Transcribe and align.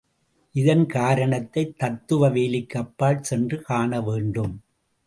இதன் 0.55 0.85
காரணத்தை 0.85 1.63
தத்துவ 1.77 2.29
வேலிக்கு 2.29 2.77
அப்பால் 2.77 3.21
சென்று 3.21 3.61
காணவேண்டும். 3.61 4.55